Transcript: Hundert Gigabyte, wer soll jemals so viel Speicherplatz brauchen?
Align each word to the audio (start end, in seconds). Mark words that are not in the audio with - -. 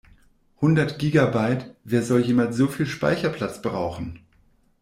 Hundert 0.59 0.97
Gigabyte, 0.97 1.75
wer 1.83 2.01
soll 2.01 2.21
jemals 2.21 2.57
so 2.57 2.65
viel 2.67 2.87
Speicherplatz 2.87 3.61
brauchen? 3.61 4.25